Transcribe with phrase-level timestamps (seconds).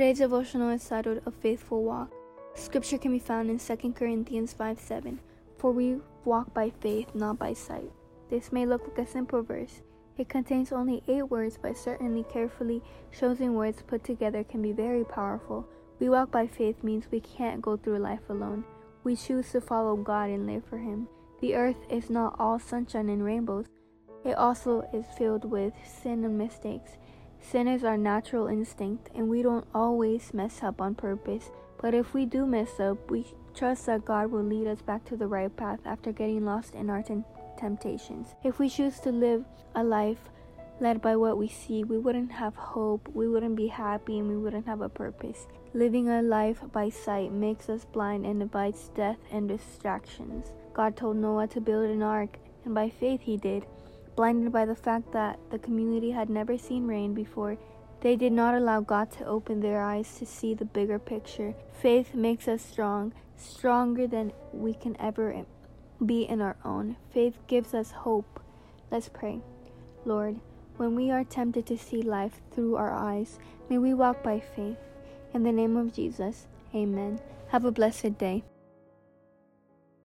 [0.00, 2.10] Today's devotional is titled A Faithful Walk.
[2.54, 5.20] Scripture can be found in 2 Corinthians 5 7.
[5.58, 7.92] For we walk by faith, not by sight.
[8.30, 9.82] This may look like a simple verse.
[10.16, 12.80] It contains only eight words, but certainly carefully
[13.12, 15.68] chosen words put together can be very powerful.
[15.98, 18.64] We walk by faith means we can't go through life alone.
[19.04, 21.08] We choose to follow God and live for Him.
[21.42, 23.66] The earth is not all sunshine and rainbows.
[24.24, 26.92] It also is filled with sin and mistakes.
[27.40, 31.50] Sin is our natural instinct, and we don't always mess up on purpose.
[31.80, 35.16] But if we do mess up, we trust that God will lead us back to
[35.16, 37.24] the right path after getting lost in our t-
[37.58, 38.34] temptations.
[38.44, 40.18] If we choose to live a life
[40.80, 44.36] led by what we see, we wouldn't have hope, we wouldn't be happy, and we
[44.36, 45.46] wouldn't have a purpose.
[45.74, 50.52] Living a life by sight makes us blind and invites death and distractions.
[50.72, 53.66] God told Noah to build an ark, and by faith he did.
[54.20, 57.56] Blinded by the fact that the community had never seen rain before,
[58.02, 61.54] they did not allow God to open their eyes to see the bigger picture.
[61.72, 65.46] Faith makes us strong, stronger than we can ever
[66.04, 66.96] be in our own.
[67.10, 68.40] Faith gives us hope.
[68.90, 69.40] Let's pray.
[70.04, 70.38] Lord,
[70.76, 73.38] when we are tempted to see life through our eyes,
[73.70, 74.76] may we walk by faith.
[75.32, 77.20] In the name of Jesus, amen.
[77.48, 78.44] Have a blessed day.